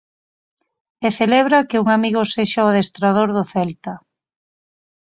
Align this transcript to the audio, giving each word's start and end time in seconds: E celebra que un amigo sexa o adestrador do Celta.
E 1.05 1.07
celebra 1.19 1.67
que 1.69 1.81
un 1.83 1.87
amigo 1.97 2.21
sexa 2.33 2.65
o 2.65 2.69
adestrador 2.71 3.29
do 3.37 3.43
Celta. 3.53 3.93